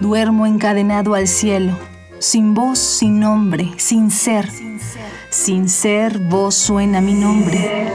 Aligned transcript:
Duermo 0.00 0.46
encadenado 0.46 1.14
al 1.14 1.28
cielo, 1.28 1.76
sin 2.18 2.54
voz, 2.54 2.78
sin 2.78 3.20
nombre, 3.20 3.70
sin 3.76 4.10
ser. 4.10 4.48
Sin 5.28 5.68
ser, 5.68 6.18
voz 6.18 6.54
suena 6.54 7.02
mi 7.02 7.12
nombre. 7.12 7.92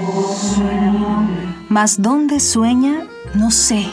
Mas 1.67 2.01
dónde 2.01 2.39
sueña, 2.39 3.07
no 3.33 3.49
sé. 3.49 3.87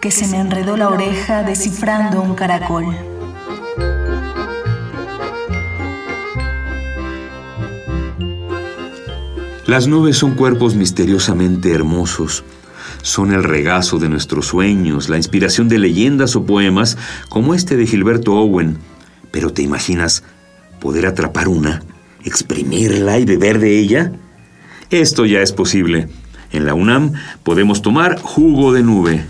Que 0.00 0.10
se 0.10 0.26
me 0.26 0.38
enredó 0.40 0.76
la 0.76 0.88
oreja 0.88 1.44
descifrando 1.44 2.20
un 2.20 2.34
caracol. 2.34 2.86
Las 9.66 9.86
nubes 9.86 10.16
son 10.18 10.34
cuerpos 10.34 10.74
misteriosamente 10.74 11.72
hermosos. 11.72 12.42
Son 13.02 13.32
el 13.32 13.42
regazo 13.44 13.98
de 13.98 14.08
nuestros 14.08 14.46
sueños, 14.46 15.08
la 15.08 15.16
inspiración 15.16 15.68
de 15.68 15.78
leyendas 15.78 16.36
o 16.36 16.46
poemas 16.46 16.96
como 17.28 17.54
este 17.54 17.76
de 17.76 17.86
Gilberto 17.86 18.34
Owen. 18.34 18.78
Pero 19.32 19.52
¿te 19.52 19.62
imaginas 19.62 20.22
poder 20.80 21.06
atrapar 21.06 21.48
una, 21.48 21.82
exprimirla 22.24 23.18
y 23.18 23.24
beber 23.24 23.58
de 23.58 23.78
ella? 23.78 24.12
Esto 24.90 25.26
ya 25.26 25.42
es 25.42 25.52
posible. 25.52 26.08
En 26.52 26.64
la 26.64 26.74
UNAM 26.74 27.14
podemos 27.42 27.82
tomar 27.82 28.20
jugo 28.20 28.72
de 28.72 28.82
nube. 28.82 29.24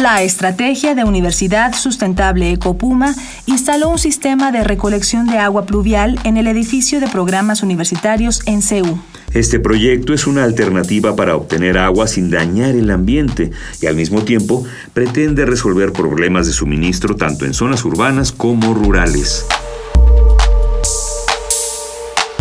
La 0.00 0.22
estrategia 0.22 0.94
de 0.94 1.02
Universidad 1.02 1.74
Sustentable 1.74 2.52
Ecopuma 2.52 3.16
instaló 3.46 3.88
un 3.88 3.98
sistema 3.98 4.52
de 4.52 4.62
recolección 4.62 5.26
de 5.26 5.38
agua 5.38 5.66
pluvial 5.66 6.20
en 6.22 6.36
el 6.36 6.46
edificio 6.46 7.00
de 7.00 7.08
programas 7.08 7.64
universitarios 7.64 8.42
en 8.46 8.62
CEU. 8.62 9.00
Este 9.34 9.58
proyecto 9.58 10.14
es 10.14 10.28
una 10.28 10.44
alternativa 10.44 11.16
para 11.16 11.34
obtener 11.34 11.78
agua 11.78 12.06
sin 12.06 12.30
dañar 12.30 12.76
el 12.76 12.92
ambiente 12.92 13.50
y 13.82 13.86
al 13.86 13.96
mismo 13.96 14.22
tiempo 14.22 14.64
pretende 14.94 15.44
resolver 15.44 15.92
problemas 15.92 16.46
de 16.46 16.52
suministro 16.52 17.16
tanto 17.16 17.44
en 17.44 17.52
zonas 17.52 17.84
urbanas 17.84 18.30
como 18.30 18.74
rurales. 18.74 19.46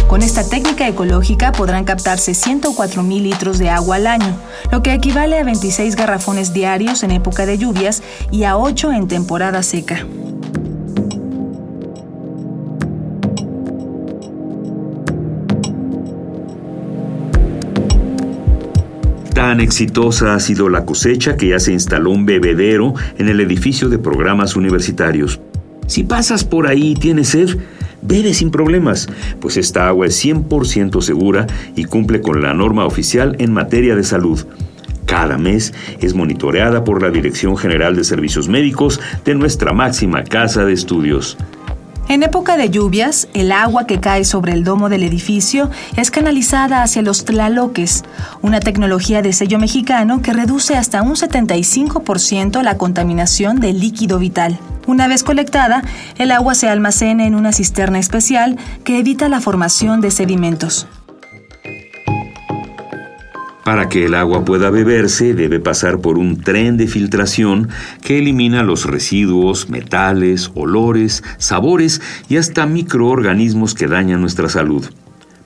Con 0.07 0.21
esta 0.21 0.49
técnica 0.49 0.87
ecológica 0.87 1.51
podrán 1.51 1.83
captarse 1.83 2.33
104 2.33 3.03
mil 3.03 3.23
litros 3.23 3.59
de 3.59 3.69
agua 3.69 3.97
al 3.97 4.07
año, 4.07 4.39
lo 4.71 4.81
que 4.81 4.93
equivale 4.93 5.37
a 5.37 5.43
26 5.43 5.97
garrafones 5.97 6.53
diarios 6.53 7.03
en 7.03 7.11
época 7.11 7.45
de 7.45 7.57
lluvias 7.57 8.01
y 8.31 8.45
a 8.45 8.57
8 8.57 8.93
en 8.93 9.09
temporada 9.09 9.61
seca. 9.63 10.05
Tan 19.33 19.59
exitosa 19.59 20.35
ha 20.35 20.39
sido 20.39 20.69
la 20.69 20.85
cosecha 20.85 21.35
que 21.35 21.49
ya 21.49 21.59
se 21.59 21.73
instaló 21.73 22.11
un 22.11 22.25
bebedero 22.25 22.93
en 23.17 23.27
el 23.27 23.41
edificio 23.41 23.89
de 23.89 23.99
programas 23.99 24.55
universitarios. 24.55 25.41
Si 25.85 26.03
pasas 26.03 26.43
por 26.43 26.67
ahí 26.67 26.91
y 26.91 26.95
tienes 26.95 27.29
sed, 27.29 27.57
bebe 28.01 28.33
sin 28.33 28.51
problemas, 28.51 29.07
pues 29.39 29.57
esta 29.57 29.87
agua 29.87 30.07
es 30.07 30.23
100% 30.23 31.01
segura 31.01 31.47
y 31.75 31.85
cumple 31.85 32.21
con 32.21 32.41
la 32.41 32.53
norma 32.53 32.85
oficial 32.85 33.35
en 33.39 33.53
materia 33.53 33.95
de 33.95 34.03
salud. 34.03 34.45
Cada 35.05 35.37
mes 35.37 35.73
es 36.01 36.13
monitoreada 36.13 36.83
por 36.83 37.01
la 37.01 37.09
Dirección 37.09 37.55
General 37.55 37.95
de 37.95 38.03
Servicios 38.03 38.49
Médicos 38.49 38.99
de 39.23 39.35
nuestra 39.35 39.71
máxima 39.71 40.23
casa 40.23 40.65
de 40.65 40.73
estudios. 40.73 41.37
En 42.09 42.23
época 42.23 42.55
de 42.55 42.69
lluvias, 42.69 43.27
el 43.33 43.51
agua 43.51 43.85
que 43.85 43.99
cae 43.99 44.23
sobre 44.23 44.53
el 44.53 44.63
domo 44.63 44.87
del 44.87 45.03
edificio 45.03 45.69
es 45.97 46.09
canalizada 46.09 46.81
hacia 46.81 47.01
los 47.01 47.25
tlaloques, 47.25 48.03
una 48.41 48.61
tecnología 48.61 49.21
de 49.21 49.33
sello 49.33 49.59
mexicano 49.59 50.21
que 50.21 50.31
reduce 50.31 50.77
hasta 50.77 51.01
un 51.01 51.15
75% 51.15 52.61
la 52.61 52.77
contaminación 52.77 53.59
del 53.59 53.81
líquido 53.81 54.19
vital. 54.19 54.57
Una 54.87 55.09
vez 55.09 55.23
colectada, 55.23 55.83
el 56.17 56.31
agua 56.31 56.55
se 56.55 56.69
almacena 56.69 57.27
en 57.27 57.35
una 57.35 57.51
cisterna 57.51 57.99
especial 57.99 58.55
que 58.85 58.99
evita 58.99 59.27
la 59.27 59.41
formación 59.41 59.99
de 59.99 60.11
sedimentos. 60.11 60.87
Para 63.65 63.89
que 63.89 64.05
el 64.05 64.15
agua 64.15 64.45
pueda 64.45 64.69
beberse 64.69 65.33
debe 65.33 65.59
pasar 65.59 65.99
por 65.99 66.17
un 66.17 66.41
tren 66.41 66.77
de 66.77 66.87
filtración 66.87 67.67
que 68.01 68.19
elimina 68.19 68.63
los 68.63 68.85
residuos, 68.85 69.69
metales, 69.69 70.51
olores, 70.55 71.21
sabores 71.37 72.01
y 72.29 72.37
hasta 72.37 72.65
microorganismos 72.65 73.73
que 73.73 73.87
dañan 73.87 74.21
nuestra 74.21 74.47
salud. 74.47 74.85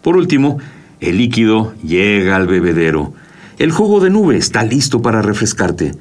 Por 0.04 0.18
último, 0.18 0.60
el 1.00 1.18
líquido 1.18 1.74
llega 1.84 2.36
al 2.36 2.46
bebedero. 2.46 3.16
El 3.58 3.72
jugo 3.72 4.02
de 4.02 4.12
nube 4.12 4.38
está 4.38 4.62
listo 4.62 5.02
para 5.02 5.24
refrescarte. 5.24 5.94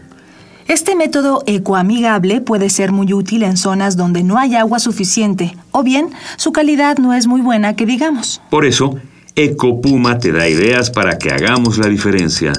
Este 0.71 0.95
método 0.95 1.43
ecoamigable 1.47 2.41
puede 2.41 2.71
ser 2.71 2.93
muy 2.93 3.13
útil 3.13 3.43
en 3.43 3.57
zonas 3.57 3.97
donde 3.97 4.23
no 4.23 4.39
hay 4.39 4.55
agua 4.55 4.79
suficiente 4.79 5.57
o 5.73 5.83
bien 5.83 6.11
su 6.37 6.53
calidad 6.53 6.97
no 6.99 7.13
es 7.13 7.27
muy 7.27 7.41
buena 7.41 7.75
que 7.75 7.87
digamos. 7.87 8.41
Por 8.51 8.65
eso, 8.65 8.95
Ecopuma 9.35 10.21
te 10.21 10.31
da 10.31 10.49
ideas 10.49 10.93
para 10.93 11.19
que 11.19 11.33
hagamos 11.33 11.77
la 11.77 11.89
diferencia. 11.89 12.53